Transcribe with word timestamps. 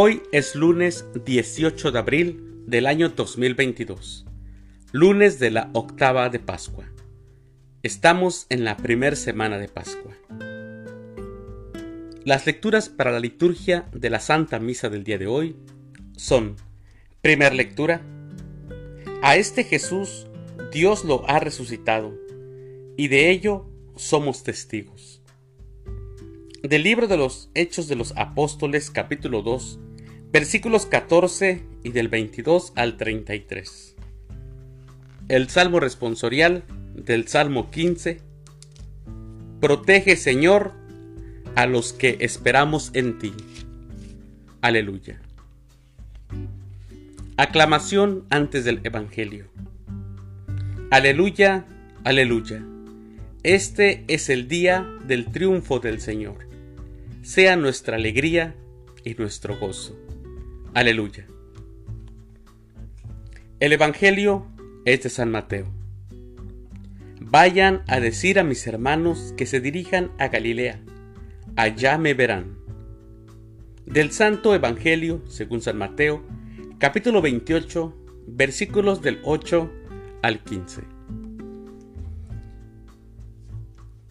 Hoy 0.00 0.22
es 0.30 0.54
lunes 0.54 1.06
18 1.24 1.90
de 1.90 1.98
abril 1.98 2.62
del 2.68 2.86
año 2.86 3.08
2022, 3.08 4.26
lunes 4.92 5.40
de 5.40 5.50
la 5.50 5.70
octava 5.72 6.28
de 6.28 6.38
Pascua. 6.38 6.84
Estamos 7.82 8.46
en 8.48 8.62
la 8.62 8.76
primera 8.76 9.16
semana 9.16 9.58
de 9.58 9.66
Pascua. 9.66 10.16
Las 12.22 12.46
lecturas 12.46 12.88
para 12.88 13.10
la 13.10 13.18
liturgia 13.18 13.88
de 13.92 14.08
la 14.08 14.20
Santa 14.20 14.60
Misa 14.60 14.88
del 14.88 15.02
día 15.02 15.18
de 15.18 15.26
hoy 15.26 15.56
son, 16.16 16.54
primera 17.20 17.52
lectura, 17.52 18.00
a 19.20 19.34
este 19.34 19.64
Jesús 19.64 20.28
Dios 20.72 21.04
lo 21.04 21.28
ha 21.28 21.40
resucitado, 21.40 22.14
y 22.96 23.08
de 23.08 23.30
ello 23.30 23.68
somos 23.96 24.44
testigos. 24.44 25.22
Del 26.62 26.84
libro 26.84 27.08
de 27.08 27.16
los 27.16 27.50
Hechos 27.54 27.88
de 27.88 27.96
los 27.96 28.16
Apóstoles 28.16 28.92
capítulo 28.92 29.42
2, 29.42 29.80
versículos 30.32 30.86
14 30.86 31.62
y 31.82 31.90
del 31.90 32.08
22 32.08 32.72
al 32.76 32.96
33. 32.96 33.96
El 35.28 35.48
Salmo 35.48 35.80
responsorial 35.80 36.64
del 36.94 37.28
Salmo 37.28 37.70
15. 37.70 38.20
Protege 39.60 40.16
Señor 40.16 40.72
a 41.54 41.66
los 41.66 41.92
que 41.92 42.16
esperamos 42.20 42.90
en 42.94 43.18
ti. 43.18 43.32
Aleluya. 44.60 45.20
Aclamación 47.36 48.24
antes 48.30 48.64
del 48.64 48.80
Evangelio. 48.84 49.46
Aleluya, 50.90 51.66
aleluya. 52.04 52.64
Este 53.42 54.04
es 54.08 54.28
el 54.28 54.48
día 54.48 54.86
del 55.06 55.26
triunfo 55.30 55.78
del 55.78 56.00
Señor 56.00 56.48
sea 57.28 57.56
nuestra 57.56 57.96
alegría 57.96 58.54
y 59.04 59.12
nuestro 59.12 59.58
gozo. 59.58 59.94
Aleluya. 60.74 61.26
El 63.58 63.72
Evangelio 63.72 64.46
es 64.84 65.02
de 65.02 65.08
San 65.08 65.30
Mateo. 65.30 65.66
Vayan 67.20 67.82
a 67.88 68.00
decir 68.00 68.38
a 68.38 68.44
mis 68.44 68.66
hermanos 68.66 69.34
que 69.36 69.46
se 69.46 69.60
dirijan 69.60 70.12
a 70.18 70.28
Galilea, 70.28 70.80
allá 71.56 71.98
me 71.98 72.14
verán. 72.14 72.58
Del 73.86 74.12
Santo 74.12 74.54
Evangelio, 74.54 75.22
según 75.26 75.62
San 75.62 75.78
Mateo, 75.78 76.22
capítulo 76.78 77.22
28, 77.22 77.96
versículos 78.26 79.02
del 79.02 79.20
8 79.24 79.70
al 80.22 80.44
15. 80.44 80.82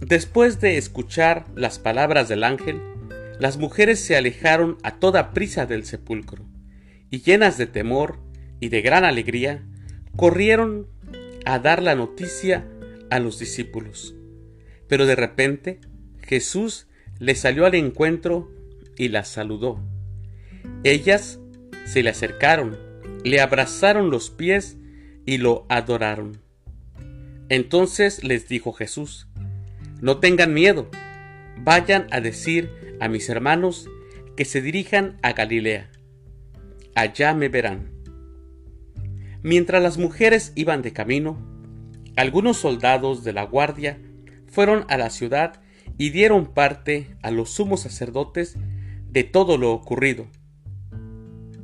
Después 0.00 0.60
de 0.60 0.78
escuchar 0.78 1.46
las 1.54 1.78
palabras 1.78 2.28
del 2.28 2.44
ángel, 2.44 2.80
las 3.38 3.56
mujeres 3.56 4.00
se 4.00 4.16
alejaron 4.16 4.78
a 4.82 4.98
toda 4.98 5.32
prisa 5.32 5.66
del 5.66 5.84
sepulcro, 5.84 6.44
y 7.10 7.22
llenas 7.22 7.58
de 7.58 7.66
temor 7.66 8.18
y 8.60 8.68
de 8.68 8.82
gran 8.82 9.04
alegría, 9.04 9.62
corrieron 10.16 10.86
a 11.44 11.58
dar 11.58 11.82
la 11.82 11.94
noticia 11.94 12.66
a 13.10 13.18
los 13.18 13.38
discípulos. 13.38 14.14
Pero 14.88 15.06
de 15.06 15.16
repente 15.16 15.80
Jesús 16.22 16.86
les 17.18 17.40
salió 17.40 17.66
al 17.66 17.74
encuentro 17.74 18.50
y 18.96 19.08
las 19.08 19.28
saludó. 19.28 19.80
Ellas 20.84 21.40
se 21.84 22.02
le 22.02 22.10
acercaron, 22.10 22.78
le 23.24 23.40
abrazaron 23.40 24.10
los 24.10 24.30
pies 24.30 24.76
y 25.26 25.38
lo 25.38 25.66
adoraron. 25.68 26.38
Entonces 27.48 28.24
les 28.24 28.48
dijo 28.48 28.72
Jesús, 28.72 29.28
no 30.00 30.18
tengan 30.18 30.54
miedo, 30.54 30.90
vayan 31.58 32.06
a 32.10 32.20
decir 32.20 32.83
a 33.00 33.08
mis 33.08 33.28
hermanos 33.28 33.88
que 34.36 34.44
se 34.44 34.60
dirijan 34.60 35.18
a 35.22 35.32
Galilea. 35.32 35.90
Allá 36.94 37.34
me 37.34 37.48
verán. 37.48 37.92
Mientras 39.42 39.82
las 39.82 39.98
mujeres 39.98 40.52
iban 40.54 40.82
de 40.82 40.92
camino, 40.92 41.38
algunos 42.16 42.56
soldados 42.56 43.24
de 43.24 43.32
la 43.32 43.44
guardia 43.44 43.98
fueron 44.46 44.84
a 44.88 44.96
la 44.96 45.10
ciudad 45.10 45.60
y 45.98 46.10
dieron 46.10 46.46
parte 46.46 47.16
a 47.22 47.30
los 47.30 47.50
sumos 47.50 47.80
sacerdotes 47.80 48.56
de 49.10 49.24
todo 49.24 49.58
lo 49.58 49.72
ocurrido. 49.72 50.26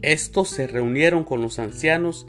Estos 0.03 0.49
se 0.49 0.67
reunieron 0.67 1.25
con 1.25 1.43
los 1.43 1.59
ancianos 1.59 2.27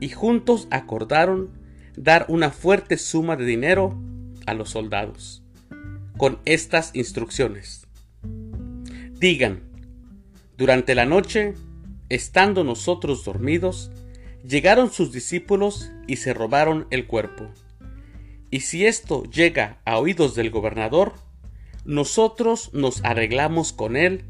y 0.00 0.08
juntos 0.10 0.68
acordaron 0.70 1.50
dar 1.96 2.26
una 2.28 2.50
fuerte 2.50 2.98
suma 2.98 3.36
de 3.36 3.44
dinero 3.44 3.98
a 4.46 4.54
los 4.54 4.70
soldados, 4.70 5.42
con 6.16 6.38
estas 6.44 6.90
instrucciones. 6.94 7.83
Digan, 9.18 9.62
durante 10.56 10.94
la 10.94 11.06
noche, 11.06 11.54
estando 12.08 12.64
nosotros 12.64 13.24
dormidos, 13.24 13.90
llegaron 14.46 14.92
sus 14.92 15.12
discípulos 15.12 15.90
y 16.06 16.16
se 16.16 16.34
robaron 16.34 16.86
el 16.90 17.06
cuerpo. 17.06 17.48
Y 18.50 18.60
si 18.60 18.86
esto 18.86 19.24
llega 19.24 19.80
a 19.84 19.98
oídos 19.98 20.34
del 20.34 20.50
gobernador, 20.50 21.14
nosotros 21.84 22.70
nos 22.72 23.04
arreglamos 23.04 23.72
con 23.72 23.96
él 23.96 24.24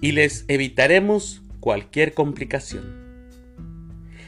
y 0.00 0.12
les 0.12 0.44
evitaremos 0.48 1.42
cualquier 1.60 2.14
complicación. 2.14 3.00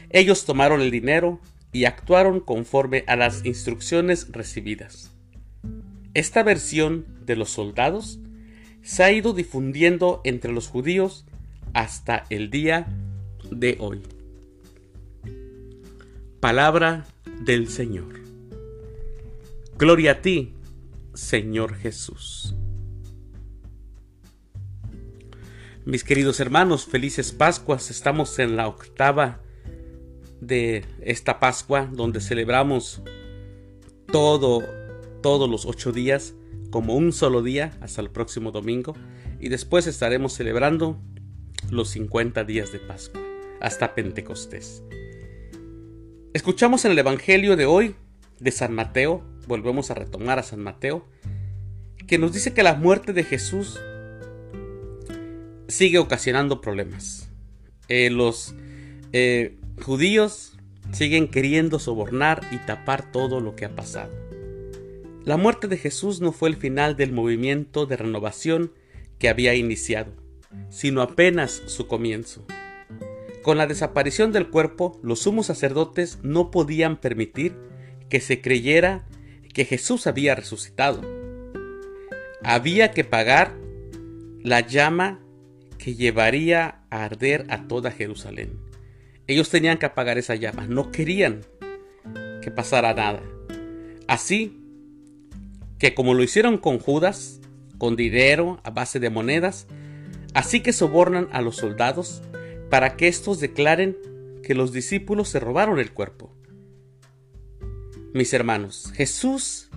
Ellos 0.09 0.45
tomaron 0.45 0.81
el 0.81 0.91
dinero 0.91 1.39
y 1.71 1.85
actuaron 1.85 2.39
conforme 2.39 3.03
a 3.07 3.15
las 3.15 3.45
instrucciones 3.45 4.31
recibidas. 4.31 5.11
Esta 6.13 6.43
versión 6.43 7.05
de 7.25 7.35
los 7.35 7.49
soldados 7.49 8.19
se 8.83 9.03
ha 9.03 9.11
ido 9.11 9.33
difundiendo 9.33 10.21
entre 10.25 10.51
los 10.51 10.67
judíos 10.67 11.25
hasta 11.73 12.25
el 12.29 12.49
día 12.49 12.85
de 13.49 13.77
hoy. 13.79 14.01
Palabra 16.39 17.05
del 17.41 17.69
Señor. 17.69 18.19
Gloria 19.77 20.11
a 20.11 20.21
ti, 20.21 20.53
Señor 21.13 21.75
Jesús. 21.75 22.55
Mis 25.85 26.03
queridos 26.03 26.39
hermanos, 26.39 26.85
felices 26.85 27.31
Pascuas. 27.31 27.89
Estamos 27.89 28.37
en 28.39 28.55
la 28.57 28.67
octava 28.67 29.39
de 30.41 30.85
esta 31.01 31.39
Pascua 31.39 31.89
donde 31.91 32.19
celebramos 32.19 33.01
todo, 34.11 34.61
todos 35.21 35.49
los 35.49 35.65
ocho 35.65 35.93
días 35.93 36.35
como 36.73 36.95
un 36.95 37.13
solo 37.13 37.43
día 37.43 37.77
hasta 37.81 38.01
el 38.01 38.09
próximo 38.09 38.51
domingo 38.51 38.95
y 39.39 39.49
después 39.49 39.85
estaremos 39.85 40.33
celebrando 40.33 40.99
los 41.69 41.89
50 41.89 42.43
días 42.45 42.71
de 42.71 42.79
Pascua 42.79 43.21
hasta 43.61 43.93
Pentecostés. 43.93 44.81
Escuchamos 46.33 46.83
en 46.85 46.93
el 46.93 46.97
Evangelio 46.97 47.55
de 47.55 47.67
hoy 47.67 47.95
de 48.39 48.49
San 48.49 48.73
Mateo, 48.73 49.23
volvemos 49.45 49.91
a 49.91 49.93
retomar 49.93 50.39
a 50.39 50.43
San 50.43 50.61
Mateo, 50.61 51.07
que 52.07 52.17
nos 52.17 52.33
dice 52.33 52.55
que 52.55 52.63
la 52.63 52.73
muerte 52.73 53.13
de 53.13 53.23
Jesús 53.23 53.79
sigue 55.67 55.99
ocasionando 55.99 56.59
problemas. 56.59 57.29
Eh, 57.87 58.09
los 58.09 58.55
eh, 59.11 59.59
judíos 59.79 60.57
siguen 60.91 61.27
queriendo 61.27 61.77
sobornar 61.77 62.41
y 62.49 62.57
tapar 62.57 63.11
todo 63.11 63.41
lo 63.41 63.55
que 63.55 63.65
ha 63.65 63.75
pasado. 63.75 64.11
La 65.25 65.37
muerte 65.37 65.69
de 65.69 65.77
Jesús 65.77 66.19
no 66.19 66.33
fue 66.33 66.49
el 66.49 66.57
final 66.57 66.97
del 66.97 67.13
movimiento 67.13 67.85
de 67.85 67.95
renovación 67.95 68.73
que 69.19 69.29
había 69.29 69.55
iniciado, 69.55 70.11
sino 70.69 71.01
apenas 71.01 71.63
su 71.67 71.87
comienzo. 71.87 72.45
Con 73.41 73.57
la 73.57 73.65
desaparición 73.65 74.33
del 74.33 74.49
cuerpo, 74.49 74.99
los 75.01 75.19
sumos 75.19 75.45
sacerdotes 75.45 76.19
no 76.23 76.51
podían 76.51 76.99
permitir 76.99 77.55
que 78.09 78.19
se 78.19 78.41
creyera 78.41 79.07
que 79.53 79.63
Jesús 79.63 80.07
había 80.07 80.35
resucitado. 80.35 81.01
Había 82.43 82.91
que 82.91 83.05
pagar 83.05 83.55
la 84.41 84.59
llama 84.59 85.21
que 85.77 85.95
llevaría 85.95 86.83
a 86.89 87.05
arder 87.05 87.45
a 87.49 87.67
toda 87.69 87.91
Jerusalén. 87.91 88.59
Ellos 89.27 89.49
tenían 89.49 89.77
que 89.77 89.85
apagar 89.85 90.17
esa 90.17 90.35
llama, 90.35 90.67
no 90.67 90.91
querían 90.91 91.45
que 92.41 92.51
pasara 92.51 92.93
nada. 92.93 93.23
Así, 94.07 94.62
que 95.83 95.93
como 95.93 96.13
lo 96.13 96.23
hicieron 96.23 96.59
con 96.59 96.79
Judas, 96.79 97.41
con 97.77 97.97
dinero 97.97 98.61
a 98.63 98.69
base 98.69 99.01
de 99.01 99.09
monedas, 99.09 99.67
así 100.33 100.61
que 100.61 100.71
sobornan 100.71 101.27
a 101.33 101.41
los 101.41 101.57
soldados 101.57 102.21
para 102.69 102.95
que 102.95 103.09
éstos 103.09 103.41
declaren 103.41 103.97
que 104.43 104.55
los 104.55 104.71
discípulos 104.71 105.27
se 105.27 105.41
robaron 105.41 105.79
el 105.79 105.91
cuerpo. 105.91 106.33
Mis 108.13 108.31
hermanos, 108.31 108.93
Jesús, 108.95 109.69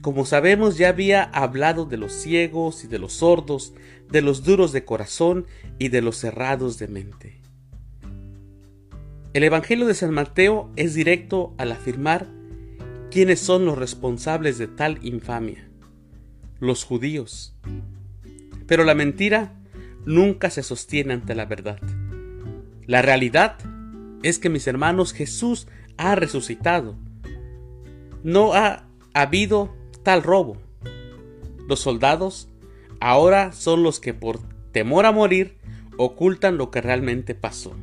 como 0.00 0.26
sabemos, 0.26 0.78
ya 0.78 0.90
había 0.90 1.24
hablado 1.24 1.86
de 1.86 1.96
los 1.96 2.12
ciegos 2.12 2.84
y 2.84 2.86
de 2.86 3.00
los 3.00 3.14
sordos, 3.14 3.74
de 4.12 4.22
los 4.22 4.44
duros 4.44 4.70
de 4.70 4.84
corazón 4.84 5.48
y 5.76 5.88
de 5.88 6.02
los 6.02 6.18
cerrados 6.18 6.78
de 6.78 6.86
mente. 6.86 7.40
El 9.32 9.42
Evangelio 9.42 9.86
de 9.88 9.94
San 9.94 10.14
Mateo 10.14 10.70
es 10.76 10.94
directo 10.94 11.52
al 11.58 11.72
afirmar 11.72 12.28
¿Quiénes 13.12 13.40
son 13.40 13.66
los 13.66 13.76
responsables 13.76 14.56
de 14.56 14.68
tal 14.68 14.98
infamia? 15.02 15.68
Los 16.60 16.82
judíos. 16.82 17.54
Pero 18.66 18.84
la 18.84 18.94
mentira 18.94 19.52
nunca 20.06 20.48
se 20.48 20.62
sostiene 20.62 21.12
ante 21.12 21.34
la 21.34 21.44
verdad. 21.44 21.78
La 22.86 23.02
realidad 23.02 23.58
es 24.22 24.38
que, 24.38 24.48
mis 24.48 24.66
hermanos, 24.66 25.12
Jesús 25.12 25.68
ha 25.98 26.14
resucitado. 26.14 26.96
No 28.22 28.54
ha 28.54 28.88
habido 29.12 29.76
tal 30.02 30.22
robo. 30.22 30.56
Los 31.68 31.80
soldados 31.80 32.48
ahora 32.98 33.52
son 33.52 33.82
los 33.82 34.00
que 34.00 34.14
por 34.14 34.40
temor 34.72 35.04
a 35.04 35.12
morir 35.12 35.58
ocultan 35.98 36.56
lo 36.56 36.70
que 36.70 36.80
realmente 36.80 37.34
pasó. 37.34 37.76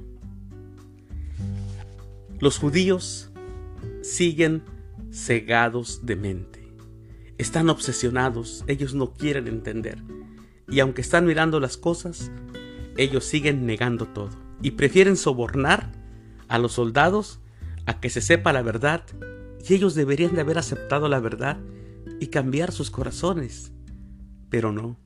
Los 2.40 2.58
judíos 2.58 3.30
siguen 4.02 4.64
cegados 5.12 6.06
de 6.06 6.16
mente. 6.16 6.74
Están 7.38 7.70
obsesionados, 7.70 8.64
ellos 8.68 8.94
no 8.94 9.14
quieren 9.14 9.48
entender. 9.48 10.04
Y 10.68 10.82
aunque 10.82 11.02
están 11.02 11.26
mirando 11.26 11.60
las 11.60 11.78
cosas, 11.78 12.32
ellos 12.98 13.24
siguen 13.24 13.66
negando 13.66 14.08
todo. 14.08 14.30
Y 14.62 14.72
prefieren 14.72 15.16
sobornar 15.16 15.92
a 16.48 16.60
los 16.60 16.74
soldados 16.74 17.40
a 17.86 18.00
que 18.00 18.10
se 18.10 18.22
sepa 18.22 18.54
la 18.54 18.62
verdad. 18.62 19.04
Y 19.68 19.74
ellos 19.74 19.96
deberían 19.96 20.36
de 20.36 20.42
haber 20.42 20.58
aceptado 20.58 21.08
la 21.08 21.20
verdad 21.20 21.58
y 22.20 22.28
cambiar 22.28 22.72
sus 22.72 22.92
corazones. 22.92 23.72
Pero 24.50 24.72
no. 24.72 25.00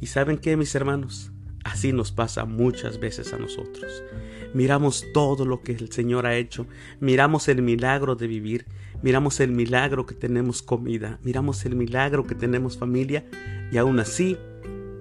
¿Y 0.00 0.06
saben 0.06 0.38
qué, 0.38 0.56
mis 0.56 0.74
hermanos? 0.74 1.33
Así 1.64 1.92
nos 1.92 2.12
pasa 2.12 2.44
muchas 2.44 3.00
veces 3.00 3.32
a 3.32 3.38
nosotros. 3.38 4.04
Miramos 4.52 5.06
todo 5.12 5.46
lo 5.46 5.62
que 5.62 5.72
el 5.72 5.90
Señor 5.90 6.26
ha 6.26 6.36
hecho, 6.36 6.66
miramos 7.00 7.48
el 7.48 7.62
milagro 7.62 8.14
de 8.14 8.26
vivir, 8.26 8.66
miramos 9.02 9.40
el 9.40 9.50
milagro 9.50 10.06
que 10.06 10.14
tenemos 10.14 10.62
comida, 10.62 11.18
miramos 11.24 11.64
el 11.64 11.74
milagro 11.74 12.26
que 12.26 12.34
tenemos 12.34 12.76
familia 12.76 13.24
y 13.72 13.78
aún 13.78 13.98
así 13.98 14.36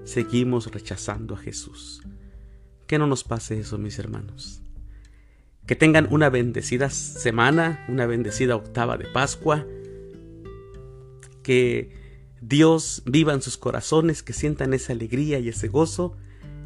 seguimos 0.06 0.72
rechazando 0.72 1.36
a 1.36 1.38
Jesús. 1.38 2.02
Que 2.88 2.98
no 2.98 3.08
nos 3.08 3.24
pase 3.24 3.60
eso, 3.60 3.78
mis 3.78 4.00
hermanos. 4.00 4.62
Que 5.68 5.76
tengan 5.76 6.08
una 6.12 6.30
bendecida 6.30 6.90
semana, 6.90 7.86
una 7.90 8.06
bendecida 8.06 8.56
octava 8.56 8.98
de 8.98 9.06
Pascua. 9.06 9.66
Que 11.42 11.92
Dios 12.42 13.04
viva 13.06 13.34
en 13.34 13.42
sus 13.42 13.58
corazones, 13.58 14.24
que 14.24 14.34
sientan 14.34 14.74
esa 14.74 14.94
alegría 14.94 15.40
y 15.40 15.50
ese 15.50 15.68
gozo 15.68 16.16